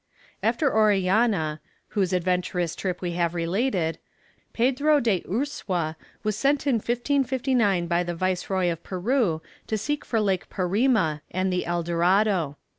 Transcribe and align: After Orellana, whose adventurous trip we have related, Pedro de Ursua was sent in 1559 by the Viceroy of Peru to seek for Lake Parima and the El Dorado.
After 0.41 0.67
Orellana, 0.71 1.59
whose 1.89 2.11
adventurous 2.11 2.75
trip 2.75 3.01
we 3.03 3.11
have 3.11 3.35
related, 3.35 3.99
Pedro 4.51 4.99
de 4.99 5.21
Ursua 5.29 5.95
was 6.23 6.35
sent 6.35 6.65
in 6.65 6.77
1559 6.77 7.85
by 7.85 8.01
the 8.01 8.15
Viceroy 8.15 8.71
of 8.71 8.81
Peru 8.81 9.43
to 9.67 9.77
seek 9.77 10.03
for 10.03 10.19
Lake 10.19 10.49
Parima 10.49 11.21
and 11.29 11.53
the 11.53 11.67
El 11.67 11.83
Dorado. 11.83 12.57